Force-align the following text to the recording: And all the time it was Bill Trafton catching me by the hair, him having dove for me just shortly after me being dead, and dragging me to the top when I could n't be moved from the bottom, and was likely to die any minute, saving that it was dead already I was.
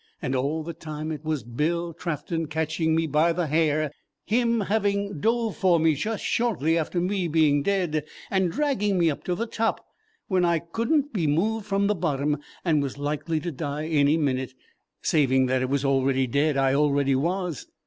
And 0.19 0.35
all 0.35 0.63
the 0.63 0.73
time 0.73 1.11
it 1.11 1.23
was 1.23 1.43
Bill 1.43 1.93
Trafton 1.93 2.47
catching 2.47 2.95
me 2.95 3.05
by 3.05 3.31
the 3.31 3.45
hair, 3.45 3.91
him 4.25 4.61
having 4.61 5.19
dove 5.19 5.57
for 5.57 5.79
me 5.79 5.93
just 5.93 6.23
shortly 6.25 6.75
after 6.75 6.99
me 6.99 7.27
being 7.27 7.61
dead, 7.61 8.05
and 8.31 8.51
dragging 8.51 8.97
me 8.97 9.11
to 9.13 9.35
the 9.35 9.45
top 9.45 9.85
when 10.27 10.43
I 10.43 10.57
could 10.57 10.91
n't 10.91 11.13
be 11.13 11.27
moved 11.27 11.67
from 11.67 11.85
the 11.85 11.93
bottom, 11.93 12.37
and 12.65 12.81
was 12.81 12.97
likely 12.97 13.39
to 13.41 13.51
die 13.51 13.85
any 13.89 14.17
minute, 14.17 14.55
saving 15.03 15.45
that 15.45 15.61
it 15.61 15.69
was 15.69 15.83
dead 15.83 16.57
already 16.57 17.13
I 17.13 17.15
was. 17.15 17.67